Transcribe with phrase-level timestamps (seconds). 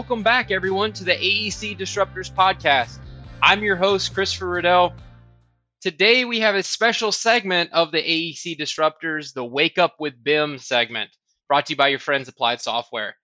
[0.00, 2.98] Welcome back, everyone, to the AEC Disruptors Podcast.
[3.42, 4.94] I'm your host, Christopher Riddell.
[5.82, 10.56] Today, we have a special segment of the AEC Disruptors, the Wake Up with BIM
[10.56, 11.10] segment,
[11.48, 13.14] brought to you by your friends Applied Software.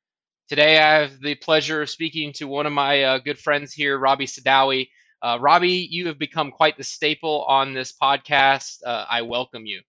[0.50, 3.98] Today, I have the pleasure of speaking to one of my uh, good friends here,
[3.98, 4.90] Rabi Sidawi.
[5.22, 8.80] Uh, Rabi, you have become quite the staple on this podcast.
[8.84, 9.80] Uh, I welcome you.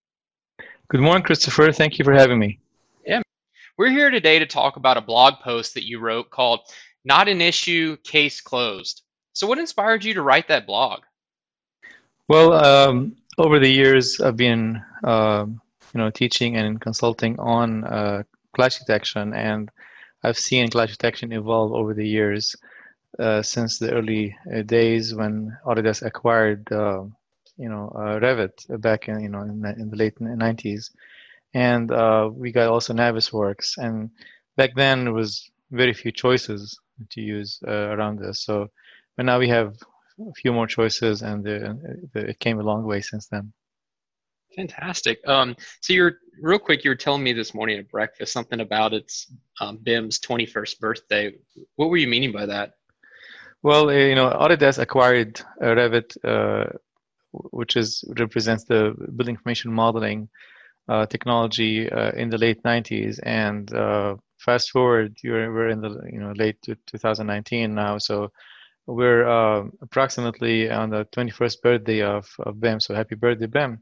[0.87, 1.69] Good morning, Christopher.
[1.73, 2.61] Thank you for having me.
[3.05, 3.23] Yeah.
[3.77, 6.61] We're here today to talk about a blog post that you wrote called
[7.07, 9.01] Not an Issue, Case Closed.
[9.31, 11.03] So, what inspired you to write that blog?
[12.27, 18.23] Well, um, over the years, I've been uh, you know teaching and consulting on uh,
[18.53, 19.71] clash detection, and
[20.21, 22.57] I've seen clash detection evolve over the years
[23.17, 27.03] uh, since the early uh, days when Autodesk acquired uh,
[27.55, 30.91] you know uh, Revit back in you know in the, in the late 90s
[31.53, 31.89] and
[32.35, 33.77] we got also Navisworks.
[33.77, 34.09] And
[34.57, 36.79] back then, there was very few choices
[37.11, 38.43] to use uh, around this.
[38.43, 38.67] So,
[39.15, 39.75] but now we have
[40.19, 43.53] a few more choices, and the, the, it came a long way since then.
[44.55, 45.19] Fantastic.
[45.27, 46.83] Um, so you're real quick.
[46.83, 51.33] You were telling me this morning at breakfast something about its um, BIM's 21st birthday.
[51.75, 52.73] What were you meaning by that?
[53.61, 56.71] Well, you know, Autodesk acquired uh, Revit, uh,
[57.31, 60.29] which is represents the building information modeling
[60.87, 66.01] uh, technology uh, in the late 90s and uh, fast forward you're, we're in the
[66.11, 67.97] you know late 2019 now.
[67.97, 68.31] So
[68.85, 73.79] we're uh, approximately on the 21st birthday of, of BIM so happy birthday BIM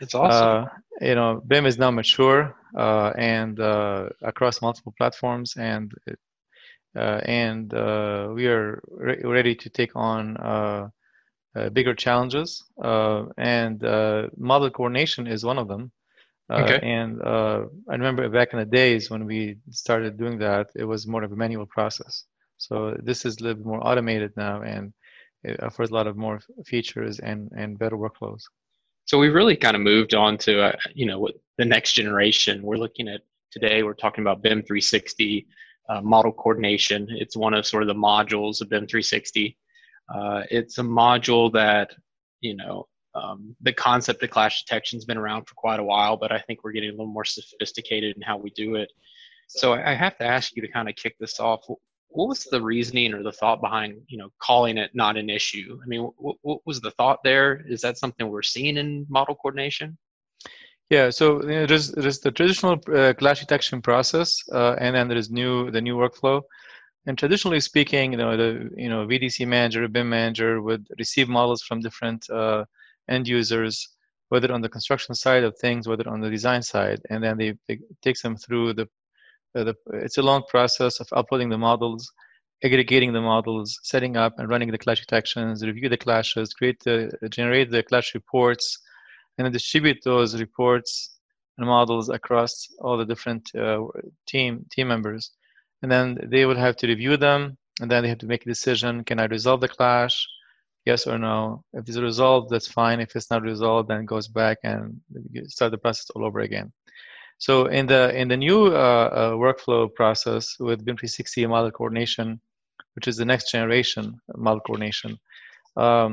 [0.00, 0.48] it's awesome.
[0.48, 0.66] Uh,
[1.00, 3.60] you know BIM is now mature uh, and
[4.22, 5.54] across multiple platforms.
[5.56, 5.92] And
[6.94, 10.90] and we are re- ready to take on
[11.72, 12.64] bigger challenges.
[12.82, 13.80] And
[14.36, 15.92] model coordination is one of them
[16.50, 16.80] uh, okay.
[16.82, 21.06] And uh, I remember back in the days when we started doing that, it was
[21.06, 22.24] more of a manual process.
[22.56, 24.92] So this is a little bit more automated now, and
[25.44, 28.42] it offers a lot of more features and and better workflows.
[29.04, 31.28] So we've really kind of moved on to uh, you know
[31.58, 32.62] the next generation.
[32.62, 33.20] We're looking at
[33.50, 33.82] today.
[33.82, 35.46] We're talking about BIM 360
[35.88, 37.06] uh, model coordination.
[37.10, 39.56] It's one of sort of the modules of BIM 360.
[40.14, 41.94] Uh, it's a module that
[42.40, 42.88] you know
[43.22, 46.40] um, the concept of clash detection has been around for quite a while, but I
[46.40, 48.90] think we're getting a little more sophisticated in how we do it.
[49.48, 51.64] So I have to ask you to kind of kick this off.
[52.08, 55.78] What was the reasoning or the thought behind, you know, calling it not an issue?
[55.82, 57.64] I mean, what, what was the thought there?
[57.66, 59.96] Is that something we're seeing in model coordination?
[60.90, 65.08] Yeah, so you know, there's there's the traditional uh, clash detection process, uh, and then
[65.08, 66.42] there is new the new workflow.
[67.06, 71.62] And traditionally speaking, you know, the you know VDC manager, BIM manager would receive models
[71.62, 72.64] from different uh,
[73.08, 73.88] end users,
[74.28, 77.54] whether on the construction side of things, whether on the design side, and then they,
[77.66, 78.86] they takes them through the,
[79.54, 82.10] the it's a long process of uploading the models,
[82.62, 87.10] aggregating the models, setting up and running the clash detections, review the clashes, create the
[87.30, 88.78] generate the clash reports,
[89.36, 91.18] and then distribute those reports
[91.56, 93.80] and models across all the different uh,
[94.26, 95.30] team team members,
[95.82, 98.48] and then they will have to review them, and then they have to make a
[98.48, 100.26] decision: Can I resolve the clash?
[100.88, 101.62] Yes or no.
[101.74, 102.98] If it's resolved, that's fine.
[103.00, 105.00] If it's not resolved, then it goes back and
[105.46, 106.72] start the process all over again.
[107.38, 112.40] So in the in the new uh, uh, workflow process with BIM 360 model coordination,
[112.94, 114.04] which is the next generation
[114.36, 115.16] model coordination,
[115.76, 116.10] um,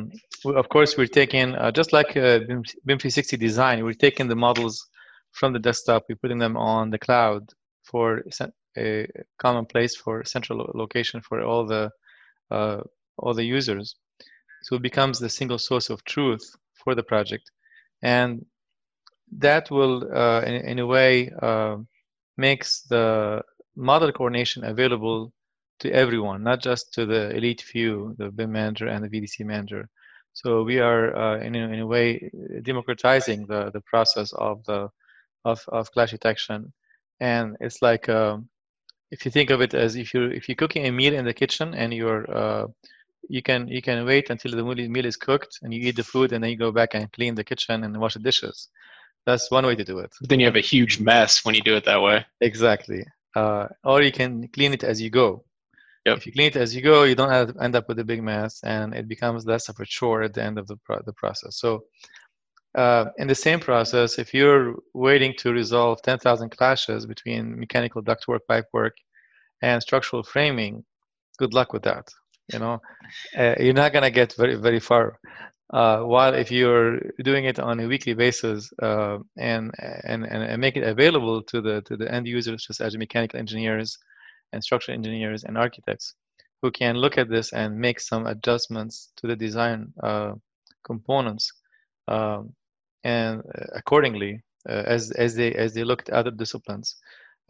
[0.61, 4.41] of course we're taking uh, just like uh, BIM, BIM 360 design, we're taking the
[4.47, 4.75] models
[5.31, 7.41] from the desktop, we're putting them on the cloud
[7.83, 8.21] for
[8.77, 9.07] a
[9.39, 11.89] common place for central location for all the
[12.51, 12.81] uh,
[13.17, 13.95] all the users.
[14.65, 16.43] So it becomes the single source of truth
[16.73, 17.51] for the project.
[18.01, 18.43] And
[19.37, 21.77] that will, uh, in, in, a way, uh,
[22.35, 23.43] makes the
[23.75, 25.31] model coordination available
[25.81, 29.87] to everyone, not just to the elite few, the BIM manager and the VDC manager.
[30.33, 32.31] So we are, uh, in, a, in a way,
[32.63, 34.89] democratizing the, the process of the
[35.43, 36.73] of, of clash detection.
[37.19, 38.49] And it's like um,
[39.11, 41.35] if you think of it as if you if you're cooking a meal in the
[41.35, 42.65] kitchen and you're uh,
[43.29, 46.31] you can you can wait until the meal is cooked and you eat the food
[46.31, 48.69] and then you go back and clean the kitchen and wash the dishes.
[49.25, 50.13] That's one way to do it.
[50.21, 52.25] But then you have a huge mess when you do it that way.
[52.41, 53.03] Exactly.
[53.35, 55.43] Uh, or you can clean it as you go.
[56.05, 56.17] Yep.
[56.17, 58.61] if you clean it as you go you don't end up with a big mess
[58.63, 61.57] and it becomes less of a chore at the end of the, pro- the process.
[61.57, 61.85] So
[62.75, 68.41] uh, in the same process if you're waiting to resolve 10000 clashes between mechanical ductwork
[68.47, 68.91] pipework
[69.63, 70.83] and structural framing
[71.39, 72.07] good luck with that
[72.51, 72.81] you know?
[73.37, 75.19] Uh, you're not going to get very very far.
[75.73, 79.71] Uh, while if you're doing it on a weekly basis uh, and,
[80.03, 83.97] and and make it available to the to the end users just as mechanical engineers
[84.53, 86.13] and structural engineers and architects
[86.61, 90.33] who can look at this and make some adjustments to the design uh,
[90.83, 91.51] components
[92.07, 92.53] um,
[93.03, 93.41] and
[93.73, 96.95] accordingly uh, as as they as they look at other disciplines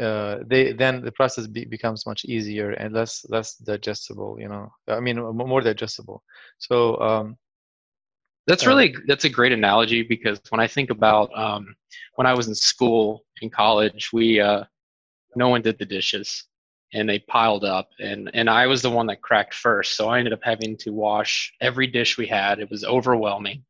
[0.01, 4.69] uh, they then the process be, becomes much easier and less less digestible you know
[4.87, 6.21] i mean more digestible.
[6.57, 7.37] So um,
[8.47, 11.75] that's uh, really that's a great analogy because when i think about um,
[12.15, 14.63] when i was in school in college we uh,
[15.35, 16.43] no one did the dishes
[16.93, 19.95] and they piled up and and i was the one that cracked first.
[19.95, 22.59] So i ended up having to wash every dish we had.
[22.59, 23.63] It was overwhelming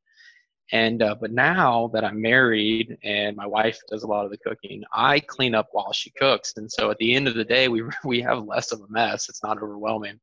[0.71, 4.38] and uh, but now that I'm married and my wife does a lot of the
[4.38, 7.67] cooking, I clean up while she cooks, and so at the end of the day,
[7.67, 9.29] we we have less of a mess.
[9.29, 10.19] It's not overwhelming.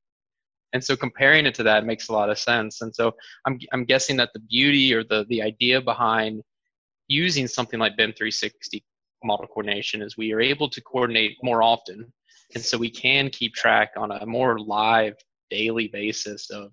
[0.74, 2.80] And so comparing it to that makes a lot of sense.
[2.80, 3.12] And so
[3.46, 6.42] I'm I'm guessing that the beauty or the the idea behind
[7.08, 8.84] using something like BIM 360
[9.22, 12.12] model coordination is we are able to coordinate more often,
[12.54, 15.14] and so we can keep track on a more live
[15.50, 16.72] daily basis of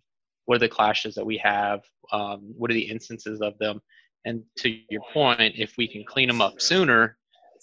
[0.50, 1.82] what are the clashes that we have
[2.12, 3.80] um, what are the instances of them?
[4.26, 7.18] And to your point if we can clean them up sooner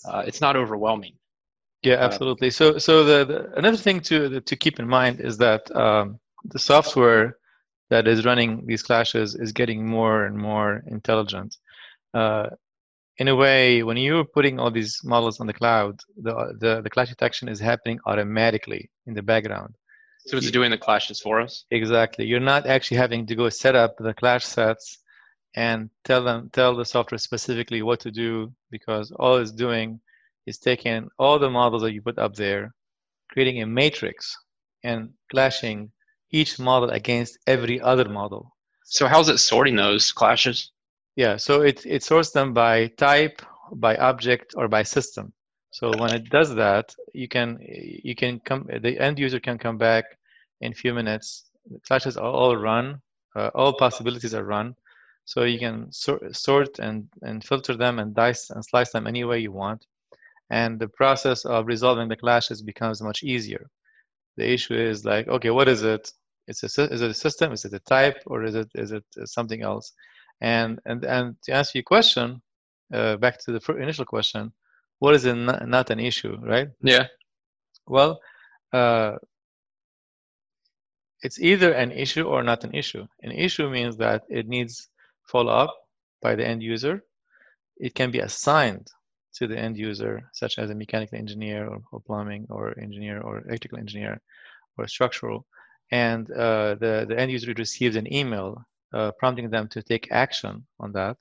[0.09, 1.15] uh, it's not overwhelming.
[1.83, 2.51] Yeah uh, absolutely.
[2.51, 6.21] So so the, the, another thing to to keep in mind is that um,
[6.55, 7.39] the software
[7.91, 11.57] that is running these clashes is getting more and more intelligent.
[12.15, 12.47] Uh,
[13.19, 15.95] in a way when you're putting all these models on the cloud
[16.27, 19.75] the, the the clash detection is happening automatically in the background
[20.27, 21.65] so it's doing the clashes for us.
[21.71, 22.27] Exactly.
[22.27, 24.99] You're not actually having to go set up the clash sets
[25.55, 30.01] and tell them tell the software specifically what to do because all it's doing
[30.47, 32.75] is taking all the models that you put up there,
[33.31, 34.37] creating a matrix
[34.85, 35.91] and clashing
[36.31, 38.55] each model against every other model.
[38.85, 40.71] So how's it sorting those clashes?
[41.17, 43.43] Yeah, so it it sorts them by type,
[43.73, 45.33] by object, or by system.
[45.77, 47.49] So when it does that, you can
[48.09, 50.05] you can come the end user can come back
[50.63, 51.51] in a few minutes.
[51.71, 53.03] The clashes are all run,
[53.39, 54.75] uh, all possibilities are run.
[55.27, 59.25] So you can sort, sort and, and filter them and dice and slice them any
[59.25, 59.85] way you want.
[60.49, 63.69] And the process of resolving the clashes becomes much easier.
[64.39, 66.11] The issue is like, okay, what is it?
[66.49, 67.53] It's a, is it a system?
[67.53, 68.19] Is it a type?
[68.25, 69.93] Or is it is it something else?
[70.41, 72.41] And and and to answer your question,
[72.95, 74.53] uh, back to the initial question,
[74.99, 76.69] what is not, not an issue, right?
[76.83, 77.07] Yeah.
[77.87, 78.21] Well,
[78.73, 79.17] uh,
[81.23, 83.07] it's either an issue or not an issue.
[83.23, 84.89] An issue means that it needs
[85.25, 85.75] follow up
[86.23, 87.03] by the end user.
[87.79, 88.89] It can be assigned
[89.35, 93.43] to the end user, such as a mechanical engineer or, or plumbing or engineer or
[93.47, 94.21] electrical engineer
[94.79, 95.47] or structural.
[95.91, 100.67] And uh, the, the end user receives an email uh, prompting them to take action
[100.81, 101.19] on that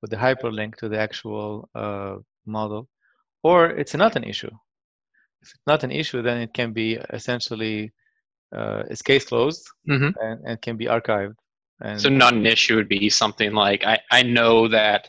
[0.00, 2.16] with the hyperlink to the actual uh,
[2.46, 2.88] model
[3.48, 4.52] or it's not an issue.
[5.42, 7.92] If it's not an issue, then it can be essentially
[8.54, 10.10] uh, it's case closed mm-hmm.
[10.20, 11.36] and, and can be archived.
[11.80, 15.08] And so not an issue would be something like I, I know that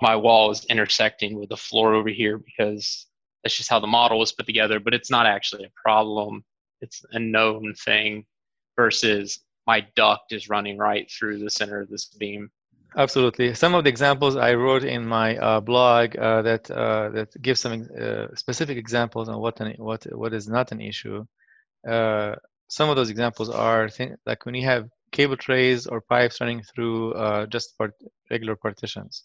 [0.00, 3.06] my wall is intersecting with the floor over here because
[3.42, 6.44] that's just how the model was put together, but it's not actually a problem.
[6.80, 8.24] It's a known thing
[8.76, 12.48] versus my duct is running right through the center of this beam.
[12.96, 13.54] Absolutely.
[13.54, 17.58] Some of the examples I wrote in my uh, blog uh, that uh, that give
[17.58, 21.24] some uh, specific examples on what an, what what is not an issue.
[21.88, 22.36] Uh,
[22.68, 26.62] some of those examples are things like when you have cable trays or pipes running
[26.62, 27.94] through uh, just part,
[28.30, 29.24] regular partitions.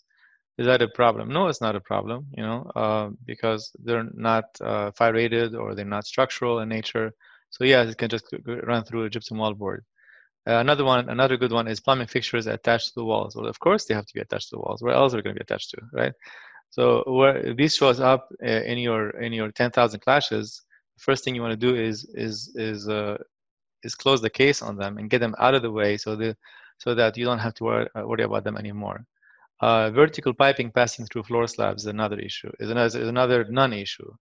[0.58, 1.30] Is that a problem?
[1.30, 2.28] No, it's not a problem.
[2.38, 4.46] You know, because they're not
[4.98, 7.12] fire rated or they're not structural in nature.
[7.52, 9.86] So yeah, it can just run through a gypsum wall board.
[10.46, 13.36] Uh, another one, another good one is plumbing fixtures attached to the walls.
[13.36, 14.82] Well, of course they have to be attached to the walls.
[14.82, 16.14] Where else are they going to be attached to, right?
[16.70, 20.64] So where this shows up uh, in your in your 10,000 clashes,
[20.98, 23.18] the first thing you want to do is is is uh,
[23.84, 26.36] is close the case on them and get them out of the way so the
[26.80, 29.06] so that you don't have to worry, uh, worry about them anymore.
[29.62, 32.52] Uh, vertical piping passing through floor slabs is another issue.
[32.60, 34.12] Is another is another non-issue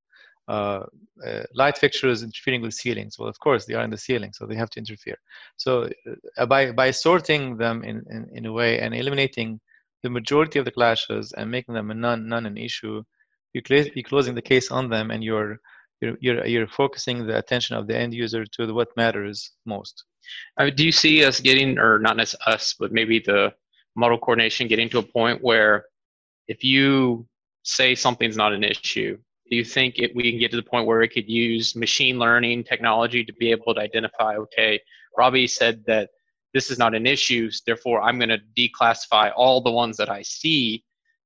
[0.49, 0.84] uh,
[1.25, 3.18] uh, light fixtures interfering with ceilings.
[3.18, 5.16] Well, of course, they are in the ceiling, so they have to interfere.
[5.56, 5.88] So
[6.37, 9.61] uh, by, by sorting them in, in, in, a way and eliminating
[10.02, 13.02] the majority of the clashes and making them a non, non an issue,
[13.52, 15.58] you're, cl- you're closing the case on them and you're,
[16.00, 20.04] you're, you're, you're focusing the attention of the end user to the, what matters most.
[20.58, 23.52] Uh, do you see us getting, or not necessarily us, but maybe the
[23.94, 25.84] model coordination getting to a point where
[26.49, 27.26] if you
[27.62, 29.16] say something's not an issue
[29.52, 32.18] do you think it, we can get to the point where it could use machine
[32.18, 34.80] learning technology to be able to identify okay
[35.16, 36.09] Rabi said that
[36.54, 40.23] this is not an issue therefore i'm going to declassify all the ones that i
[40.23, 40.82] see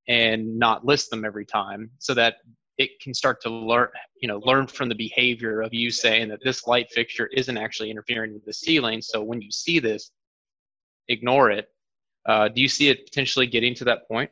[0.09, 2.37] and not list them every time so that
[2.78, 3.88] it can start to learn
[4.21, 7.90] you know learn from the behavior of you saying that this light fixture isn't actually
[7.90, 9.00] interfering with the ceiling.
[9.00, 10.11] So when you see this
[11.09, 11.68] ignore it.
[12.26, 14.30] Uh, do you see it potentially getting to that point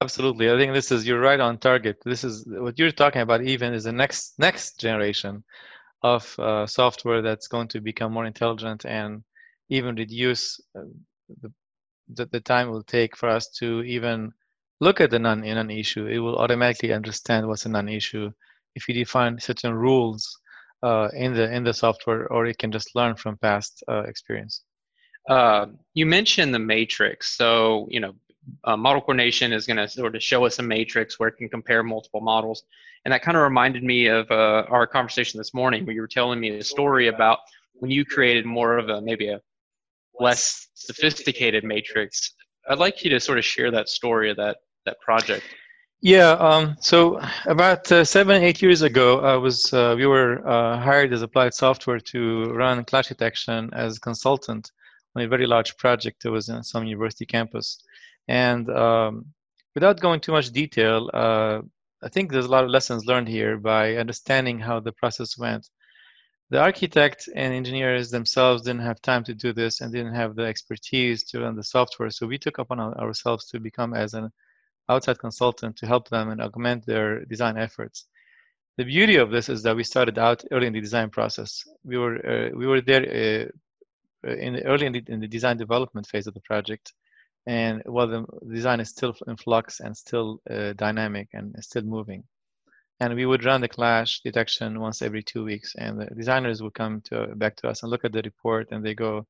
[0.00, 0.50] absolutely.
[0.50, 1.98] I think this is you're right on target.
[2.04, 5.44] This is what you're talking about even is the next next generation
[6.02, 9.22] of uh, software that's going to become more intelligent and
[9.68, 10.82] even reduce uh,
[11.42, 11.52] the,
[12.14, 14.32] the, the time it will take for us to even
[14.80, 18.30] look at the non in an issue, it will automatically understand what's a non-issue
[18.74, 20.38] if you define certain rules
[20.82, 24.62] uh, in the in the software, or it can just learn from past uh, experience.
[25.28, 28.14] Uh, you mentioned the matrix, so you know
[28.64, 31.48] uh, model coordination is going to sort of show us a matrix where it can
[31.48, 32.64] compare multiple models,
[33.04, 36.08] and that kind of reminded me of uh, our conversation this morning where you were
[36.08, 37.38] telling me a story about
[37.74, 39.40] when you created more of a maybe a
[40.18, 42.34] less sophisticated matrix.
[42.68, 45.44] I'd like you to sort of share that story of that that project?
[46.02, 50.78] Yeah, um, so about uh, seven, eight years ago, I was uh, we were uh,
[50.78, 54.72] hired as applied software to run clash detection as consultant
[55.14, 57.82] on a very large project that was in some university campus.
[58.28, 59.26] And um,
[59.74, 61.60] without going too much detail, uh,
[62.02, 65.68] I think there's a lot of lessons learned here by understanding how the process went.
[66.50, 70.46] The architect and engineers themselves didn't have time to do this and didn't have the
[70.46, 72.10] expertise to run the software.
[72.10, 74.30] So we took upon ourselves to become as an
[74.88, 78.06] outside consultant to help them and augment their design efforts.
[78.78, 81.64] The beauty of this is that we started out early in the design process.
[81.84, 83.02] We were uh, we were there
[84.26, 86.92] uh, in the, early in the, in the design development phase of the project,
[87.46, 92.24] and while the design is still in flux and still uh, dynamic and still moving,
[93.00, 96.74] and we would run the clash detection once every two weeks, and the designers would
[96.74, 99.26] come to back to us and look at the report, and they go,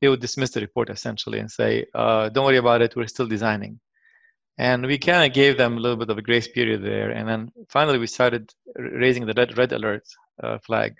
[0.00, 2.96] they would dismiss the report essentially and say, uh, "Don't worry about it.
[2.96, 3.80] We're still designing."
[4.60, 7.26] and we kind of gave them a little bit of a grace period there and
[7.26, 10.04] then finally we started raising the red, red alert
[10.42, 10.94] uh, flag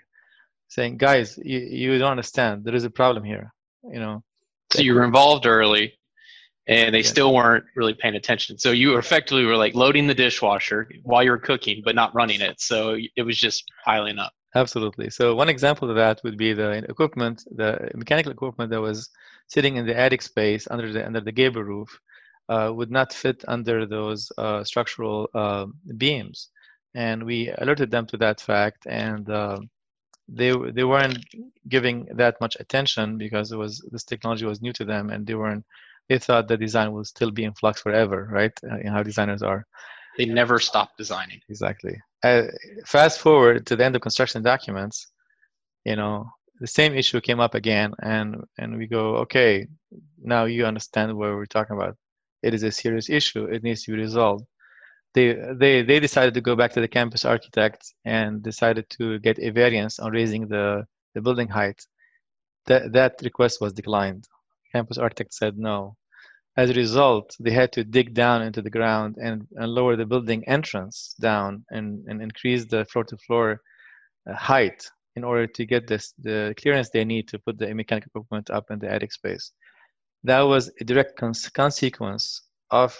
[0.67, 3.53] saying guys you, you don't understand there is a problem here
[3.83, 4.23] you know
[4.71, 5.93] so you were involved early
[6.71, 7.13] and they yeah.
[7.15, 11.31] still weren't really paying attention so you effectively were like loading the dishwasher while you
[11.31, 15.49] were cooking but not running it so it was just piling up absolutely so one
[15.49, 19.09] example of that would be the equipment the mechanical equipment that was
[19.47, 21.99] sitting in the attic space under the under the gable roof
[22.51, 25.65] uh, would not fit under those uh, structural uh,
[25.97, 26.49] beams.
[26.93, 29.59] And we alerted them to that fact, and uh,
[30.27, 31.23] they they weren't
[31.69, 35.35] giving that much attention because it was this technology was new to them, and they
[35.35, 35.65] weren't.
[36.11, 38.51] They thought the design will still be in flux forever, right?
[38.69, 39.65] Uh, know how designers are.
[40.17, 41.39] They never stop designing.
[41.47, 41.95] Exactly.
[42.21, 42.47] Uh,
[42.85, 45.07] fast forward to the end of construction documents,
[45.85, 49.67] you know, the same issue came up again, and and we go, okay,
[50.21, 51.95] now you understand what we're talking about
[52.43, 53.45] it is a serious issue.
[53.45, 54.45] It needs to be resolved.
[55.13, 59.39] They, they, they decided to go back to the campus architect and decided to get
[59.39, 61.85] a variance on raising the, the building height.
[62.65, 64.27] That, that request was declined.
[64.71, 65.95] Campus architect said no.
[66.57, 70.05] As a result, they had to dig down into the ground and, and lower the
[70.05, 73.61] building entrance down and, and increase the floor to floor
[74.29, 78.09] uh, height in order to get this the clearance they need to put the mechanical
[78.09, 79.51] equipment up in the attic space
[80.23, 82.97] that was a direct cons- consequence of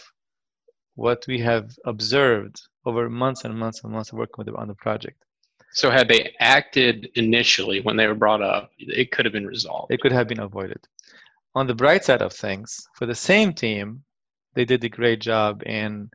[0.96, 4.68] what we have observed over months and months and months of working with them on
[4.68, 5.24] the project.
[5.74, 9.92] So, had they acted initially when they were brought up, it could have been resolved.
[9.92, 10.86] It could have been avoided.
[11.54, 14.04] On the bright side of things, for the same team,
[14.56, 16.10] they did a great job in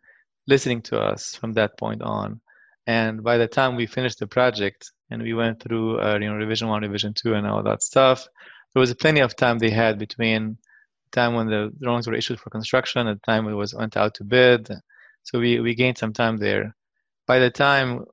[0.46, 2.40] listening to us from that point on.
[2.86, 6.36] And by the time we finished the project and we went through, uh, you know,
[6.36, 8.26] revision one, revision two, and all that stuff,
[8.72, 10.56] there was plenty of time they had between
[11.04, 13.96] the time when the drawings were issued for construction, at the time it was went
[13.96, 14.70] out to bid.
[15.24, 16.74] So we, we gained some time there.
[17.26, 18.04] By the time,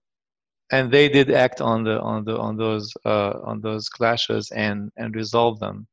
[0.72, 4.92] and they did act on the on the on those uh, on those clashes and
[4.98, 5.88] and resolve them.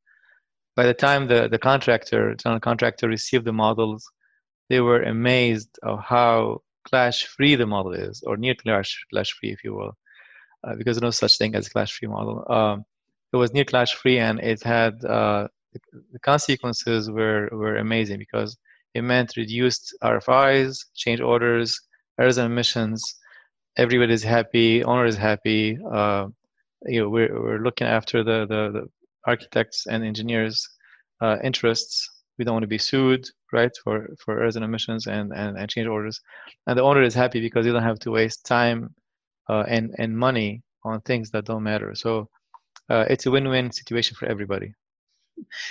[0.81, 4.11] By the time the the contractor, general contractor, received the models,
[4.71, 9.51] they were amazed of how clash free the model is, or near clash clash free,
[9.53, 9.95] if you will,
[10.65, 12.37] uh, because there's no such thing as clash free model.
[12.51, 12.87] Um,
[13.31, 18.57] it was near clash free, and it had uh, the, consequences were, were amazing because
[18.95, 21.79] it meant reduced RFIs, change orders,
[22.19, 23.17] errors and omissions.
[23.77, 25.79] Everybody is happy, owner is happy.
[25.93, 26.29] Uh,
[26.87, 28.89] you know, we're, we're looking after the, the, the
[29.27, 30.69] architects and engineers'
[31.21, 32.09] uh, interests.
[32.39, 35.69] We don't want to be sued, right, for, for errors and omissions and, and, and
[35.69, 36.21] change orders.
[36.67, 38.95] And the owner is happy because he don't have to waste time
[39.49, 41.95] uh, and, and money on things that don't matter.
[41.95, 42.29] So
[42.89, 44.73] uh, it's a win-win situation for everybody.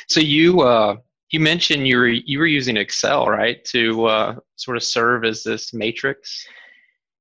[0.07, 0.95] So you uh,
[1.31, 5.43] you mentioned you were you were using Excel, right, to uh, sort of serve as
[5.43, 6.45] this matrix.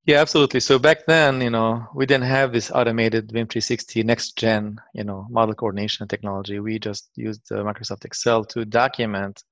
[0.09, 0.61] Yeah, absolutely.
[0.61, 5.05] So back then, you know, we didn't have this automated BIM 360 next gen, you
[5.05, 6.59] know, model coordination technology.
[6.61, 9.45] We just used uh, Microsoft Excel to document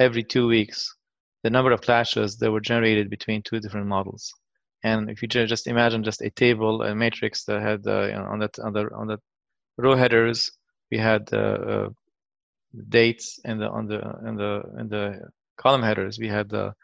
[0.00, 0.92] every two weeks
[1.44, 4.32] the number of clashes that were generated between two different models.
[4.82, 8.24] And if you just imagine just a table, a matrix that had uh, you know,
[8.24, 9.18] on that on the on the
[9.78, 10.50] row headers,
[10.90, 11.36] we had uh,
[11.74, 11.88] uh,
[12.88, 16.74] dates, and the on the in the in the column headers, we had the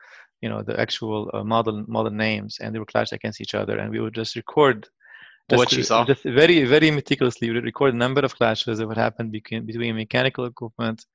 [0.42, 3.78] you know the actual uh, model model names, and they were clashed against each other,
[3.78, 4.88] and we would just record.
[5.50, 6.04] Just, what you saw.
[6.04, 9.64] Just very very meticulously, we would record the number of clashes that would happen between
[9.64, 11.06] between mechanical equipment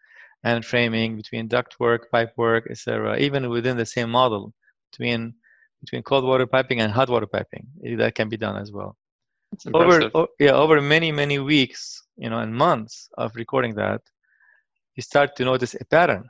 [0.43, 3.17] and framing, between ductwork, pipework, etc.
[3.19, 4.53] Even within the same model,
[4.91, 5.35] between
[5.83, 7.67] between cold water piping and hot water piping.
[7.85, 8.97] Eh, that can be done as well.
[9.73, 14.01] Over oh, yeah, over many many weeks, you know, and months of recording that,
[14.95, 16.27] you start to notice a pattern,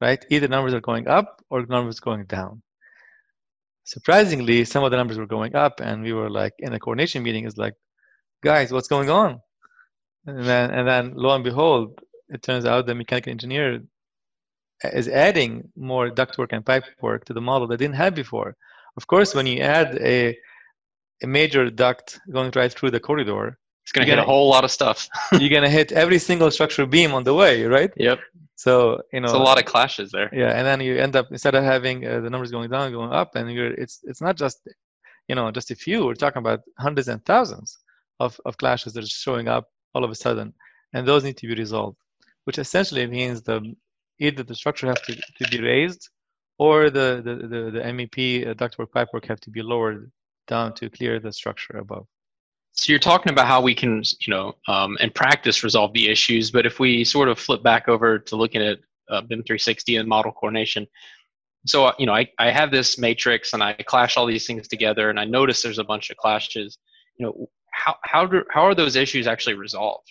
[0.00, 0.24] right?
[0.30, 2.62] Either numbers are going up or numbers going down.
[3.84, 7.22] Surprisingly, some of the numbers were going up, and we were like in a coordination
[7.22, 7.74] meeting, is like,
[8.42, 9.40] guys, what's going on?
[10.26, 13.80] And then and then lo and behold, it turns out the mechanical engineer
[14.84, 18.56] is adding more ductwork and pipe work to the model they didn't have before.
[18.96, 20.36] Of course, when you add a,
[21.22, 24.64] a major duct going right through the corridor, it's going to hit a whole lot
[24.64, 25.08] of stuff.
[25.32, 27.90] you're going to hit every single structural beam on the way, right?
[27.96, 28.20] Yep.
[28.64, 30.28] So you know, it's a lot of clashes there.
[30.34, 33.10] Yeah, and then you end up instead of having uh, the numbers going down, going
[33.10, 34.58] up, and you're it's it's not just
[35.28, 36.04] you know just a few.
[36.04, 37.78] We're talking about hundreds and thousands
[38.18, 39.64] of of clashes that are showing up
[39.94, 40.52] all of a sudden,
[40.92, 41.96] and those need to be resolved,
[42.44, 43.74] which essentially means the
[44.18, 46.10] either the structure has to, to be raised
[46.58, 50.12] or the, the, the, the MEP uh, ductwork pipework have to be lowered
[50.46, 52.06] down to clear the structure above.
[52.72, 56.50] So you're talking about how we can, you know, um, in practice resolve the issues,
[56.50, 58.78] but if we sort of flip back over to looking at
[59.10, 60.86] uh, BIM 360 and model coordination,
[61.66, 64.68] so uh, you know, I, I have this matrix and I clash all these things
[64.68, 66.78] together, and I notice there's a bunch of clashes.
[67.16, 70.10] You know, how how do how are those issues actually resolved?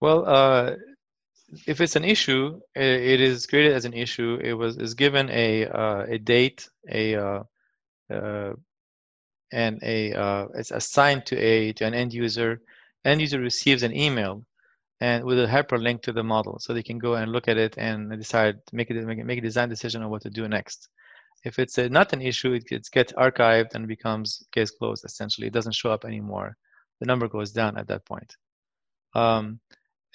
[0.00, 0.76] Well, uh,
[1.66, 4.38] if it's an issue, it is created as an issue.
[4.42, 7.42] It was is given a uh, a date, a uh,
[8.12, 8.52] uh,
[9.54, 12.60] and a uh, it's assigned to a to an end user.
[13.04, 14.44] End user receives an email,
[15.00, 17.74] and with a hyperlink to the model, so they can go and look at it
[17.78, 20.88] and decide make it make, make a design decision on what to do next.
[21.44, 25.04] If it's a, not an issue, it gets, archived and becomes case closed.
[25.04, 26.56] Essentially, it doesn't show up anymore.
[27.00, 28.36] The number goes down at that point.
[29.14, 29.60] Um,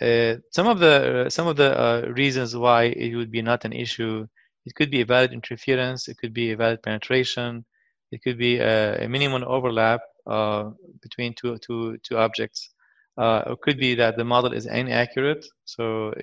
[0.02, 3.65] uh, some of the uh, some of the uh, reasons why it would be not
[3.65, 4.25] an issue,
[4.65, 7.65] it could be a valid interference, it could be a valid penetration,
[8.12, 12.72] it could be a, a minimum overlap uh, between two, two, two objects.
[13.17, 16.13] Uh, it could be that the model is inaccurate, so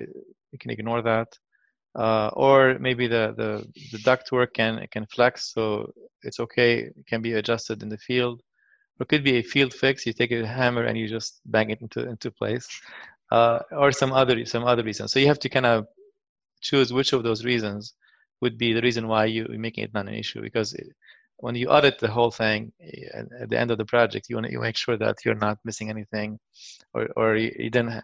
[0.51, 1.27] you can ignore that.
[1.95, 5.91] or maybe the, the, the ductwork can, can flex, so
[6.23, 8.41] it's okay, it can be adjusted in the field.
[8.99, 10.05] Or it could be a field fix.
[10.05, 12.67] You take a hammer and you just bang it into into place
[13.31, 15.07] uh, or some other some other reason.
[15.07, 15.87] So you have to kind of
[16.61, 17.93] choose which of those reasons
[18.41, 20.41] would be the reason why you're making it not an issue.
[20.41, 20.87] Because it,
[21.37, 22.71] when you audit the whole thing
[23.41, 25.89] at the end of the project, you want to make sure that you're not missing
[25.89, 26.39] anything,
[26.93, 28.01] or or you, you don't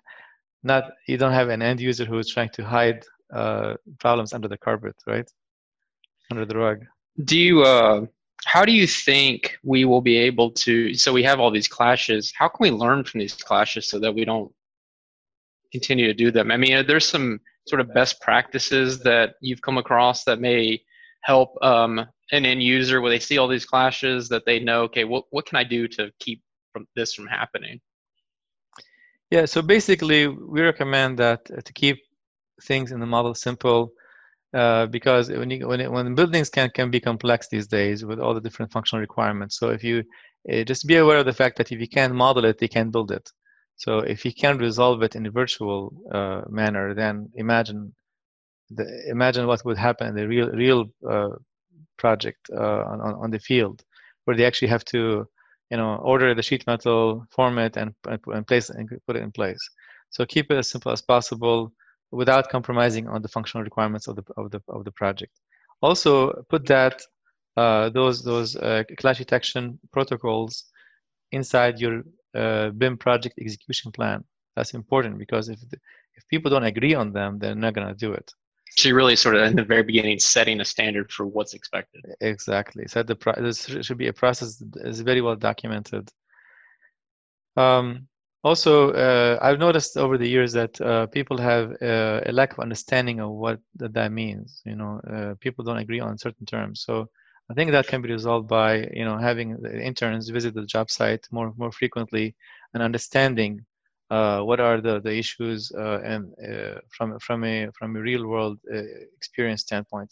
[0.63, 4.47] not you don't have an end user who is trying to hide uh, problems under
[4.47, 5.29] the carpet, right?
[6.31, 6.85] Under the rug.
[7.23, 7.63] Do you?
[7.63, 8.05] Uh,
[8.45, 10.93] how do you think we will be able to?
[10.93, 12.33] So we have all these clashes.
[12.37, 14.51] How can we learn from these clashes so that we don't
[15.73, 16.51] continue to do them.
[16.51, 20.81] I mean, there's some sort of best practices that you've come across that may
[21.23, 25.03] help um, an end user where they see all these clashes that they know, okay,
[25.03, 26.41] what, what can I do to keep
[26.71, 27.79] from this from happening?
[29.29, 31.97] Yeah, so basically, we recommend that uh, to keep
[32.63, 33.91] things in the model simple
[34.53, 38.19] uh, because when you, when it, when buildings can can be complex these days with
[38.19, 39.57] all the different functional requirements.
[39.57, 40.03] So if you
[40.51, 42.91] uh, just be aware of the fact that if you can't model it, you can't
[42.91, 43.27] build it.
[43.77, 47.93] So if you can resolve it in a virtual uh, manner, then imagine
[48.69, 51.35] the, imagine what would happen in the real real uh,
[52.03, 53.77] project uh, on, on the field,
[54.23, 55.01] where they actually have to
[55.71, 57.89] you know order the sheet metal, form it, and
[58.33, 59.63] and place and put it in place.
[60.15, 61.59] So keep it as simple as possible
[62.11, 65.33] without compromising on the functional requirements of the of the of the project.
[65.81, 66.11] Also,
[66.53, 66.95] put that
[67.57, 70.53] uh, those those uh, clash detection protocols
[71.31, 71.95] inside your
[72.35, 74.23] uh, BIM project execution plan.
[74.55, 75.77] That's important because if the,
[76.17, 78.27] if people don't agree on them, they're not going to do it.
[78.77, 82.03] You really sort of in the very beginning setting a standard for what's expected.
[82.21, 82.85] Exactly.
[82.87, 86.11] So the pro- this should be a process that is very well documented.
[87.55, 88.07] Um,
[88.43, 92.59] also, uh, I've noticed over the years that uh, people have uh, a lack of
[92.59, 94.61] understanding of what that, that means.
[94.65, 96.81] You know, uh, people don't agree on certain terms.
[96.81, 97.09] So
[97.49, 101.27] I think that can be resolved by you know having interns visit the job site
[101.31, 102.35] more more frequently
[102.73, 103.65] and understanding
[104.13, 108.27] uh, what are the the issues uh, and uh, from from a from a real
[108.27, 108.83] world uh,
[109.17, 110.11] experience standpoint.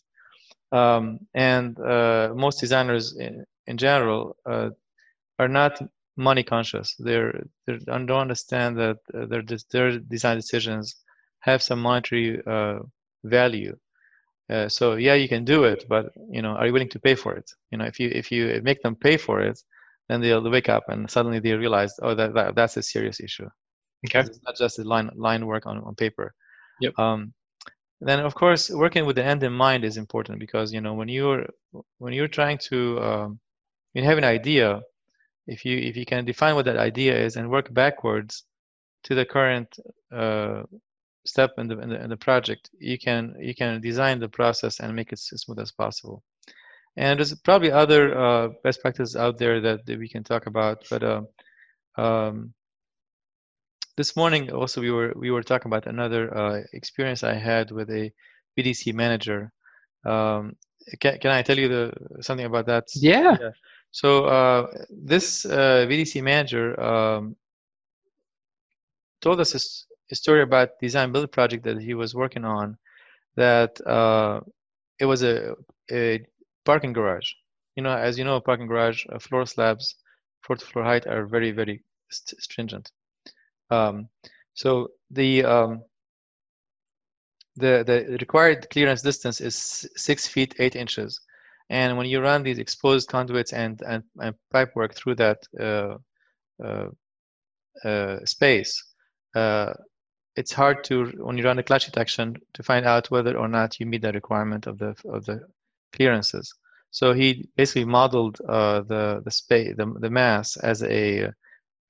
[0.72, 5.82] Um, and uh, most designers in, in general are not
[6.18, 6.96] money conscious.
[7.00, 10.96] They're they don't understand that their their design decisions
[11.42, 12.42] have some monetary
[13.24, 13.78] value
[14.68, 17.36] so yeah, you can do it, but you know, are you willing to pay for
[17.36, 17.50] it?
[17.72, 19.60] You know, if you if you make them pay for it,
[20.10, 23.50] then they'll wake up and suddenly they realize, oh, that, that that's a serious issue.
[24.06, 24.22] Okay.
[24.22, 26.34] It's not just a line line work on, on paper.
[26.80, 26.98] Yep.
[26.98, 27.34] Um,
[28.02, 31.08] then of course, working with the end in mind is important because you know when
[31.08, 31.48] you're
[32.00, 33.40] when you're trying to um,
[33.94, 34.82] you have an idea,
[35.46, 38.44] if you if you can define what that idea is and work backwards
[39.04, 39.78] to the current
[40.12, 40.64] uh,
[41.26, 44.80] step in the, in the in the project, you can you can design the process
[44.80, 46.24] and make it as smooth as possible.
[46.98, 50.84] And there's probably other uh, best practices out there that, that we can talk about,
[50.90, 51.22] but uh,
[51.98, 52.54] um,
[54.02, 57.90] this morning also we were we were talking about another uh, experience I had with
[57.92, 58.12] a
[58.58, 59.40] VDC manager.
[60.12, 60.56] Um,
[61.00, 61.84] can, can I tell you the
[62.28, 62.86] something about that?
[62.96, 63.38] Yeah.
[63.40, 63.52] yeah.
[63.92, 67.36] So uh, this uh, VDC manager um,
[69.22, 69.50] told us
[70.12, 72.78] a story about design build project that he was working on
[73.36, 74.40] that uh,
[75.00, 75.54] it was a,
[75.92, 76.26] a
[76.66, 77.30] parking garage
[77.76, 79.86] you know as you know a parking garage uh, floor slabs
[80.44, 82.92] floor to floor height are very very st- stringent
[83.72, 84.08] um,
[84.54, 85.84] so the um,
[87.56, 91.20] the the required clearance distance is six feet eight inches
[91.70, 95.98] and when you run these exposed conduits and and, and pipe work through that uh,
[96.64, 96.88] uh,
[97.84, 98.84] uh space
[99.36, 99.74] uh,
[100.36, 103.80] it's hard to when you run a clash detection to find out whether or not
[103.80, 105.42] you meet the requirement of the of the
[105.94, 106.54] clearances.
[106.92, 111.32] So he basically modeled uh, the the space the, the mass as a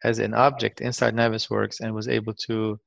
[0.03, 2.79] as an object inside Navisworks and was able to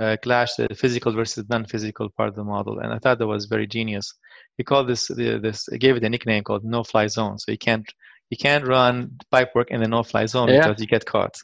[0.00, 2.78] uh, clash the physical versus non-physical part of the model.
[2.78, 4.14] And I thought that was very genius.
[4.56, 7.38] He called this the, this gave it a nickname called no-fly zone.
[7.38, 7.86] So you can't
[8.30, 10.66] you can't run pipe work in the no-fly zone yeah.
[10.66, 11.36] because you get caught.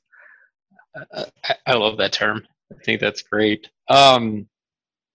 [1.12, 2.46] I, I love that term.
[2.72, 3.68] I think that's great.
[3.88, 4.48] Um,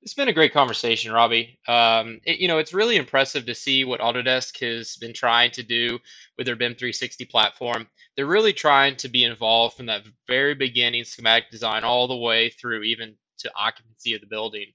[0.02, 1.60] it's been a great conversation, Rabi.
[1.68, 5.64] Um, it, you know, it's really impressive to see what Autodesk has been trying to
[5.64, 6.00] do
[6.38, 7.88] with their BIM 360 platform.
[8.16, 12.50] They're really trying to be involved from that very beginning, schematic design, all the way
[12.50, 14.68] through even to occupancy of the building.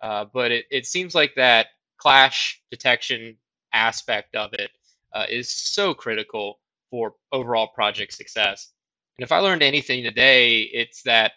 [0.00, 3.36] Uh, but it, it seems like that clash detection
[3.72, 4.70] aspect of it
[5.14, 6.58] uh, is so critical
[6.90, 8.72] for overall project success.
[9.18, 11.32] And if I learned anything today, it's that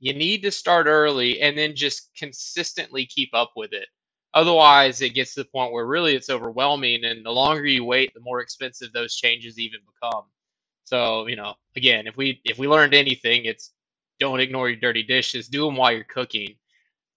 [0.00, 3.86] you need to start early and then just consistently keep up with it.
[4.32, 8.14] Otherwise, it gets to the point where really it's overwhelming, and the longer you wait,
[8.14, 10.24] the more expensive those changes even become.
[10.84, 13.72] So, you know, again, if we if we learned anything, it's
[14.20, 15.48] don't ignore your dirty dishes.
[15.48, 16.56] Do them while you're cooking,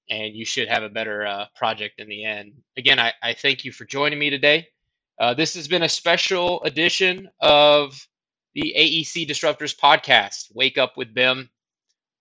[0.10, 2.54] and you should have a better uh, project in the end.
[2.78, 4.67] Again, I, I thank you for joining me today.
[5.19, 8.08] Uh, this has been a special edition of
[8.56, 10.48] the AEC Disruptors podcast.
[10.54, 11.50] Wake up with BIM.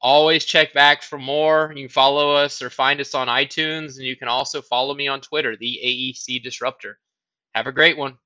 [0.03, 1.73] Always check back for more.
[1.77, 5.07] You can follow us or find us on iTunes, and you can also follow me
[5.07, 6.99] on Twitter, the AEC Disruptor.
[7.55, 8.19] Have a great one.